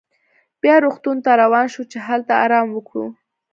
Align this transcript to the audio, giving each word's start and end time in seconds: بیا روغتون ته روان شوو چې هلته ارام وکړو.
بیا 0.61 0.75
روغتون 0.85 1.17
ته 1.25 1.31
روان 1.41 1.65
شوو 1.73 1.89
چې 1.91 1.97
هلته 2.07 2.33
ارام 2.43 2.67
وکړو. 2.73 3.05